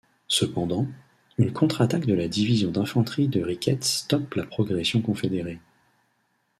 Cependant, 0.27 0.87
une 1.37 1.53
contre-attaque 1.53 2.07
de 2.07 2.15
la 2.15 2.27
division 2.27 2.71
d'infanterie 2.71 3.27
de 3.27 3.39
Ricketts 3.39 3.83
stoppe 3.83 4.33
la 4.33 4.47
progression 4.47 4.99
confédérée. 4.99 5.59